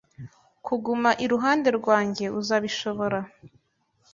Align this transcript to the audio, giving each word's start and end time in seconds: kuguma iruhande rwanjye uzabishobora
kuguma 0.65 1.09
iruhande 1.25 1.69
rwanjye 1.79 2.25
uzabishobora 2.39 3.19